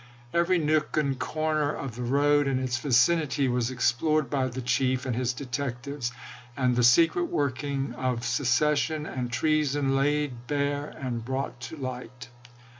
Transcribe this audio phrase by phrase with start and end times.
[0.33, 5.05] Every nook and corner of the road and its vicinity was explored by the chief
[5.05, 6.11] and his detectives,
[6.57, 12.29] and the secret working of secession and treason laid bare and brought to light.